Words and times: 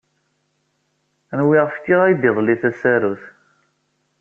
Nwiɣ 1.39 1.65
fkiɣ-ak-d 1.75 2.21
iḍelli 2.29 2.55
tasarut. 2.61 3.23